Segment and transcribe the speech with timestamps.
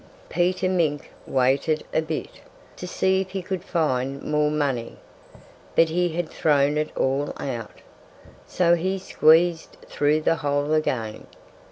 [0.29, 2.41] Peter Mink waited a bit,
[2.75, 4.97] to see if he could find more money.
[5.75, 7.81] But he had thrown it all out.
[8.47, 11.27] So he squeezed through the hole again.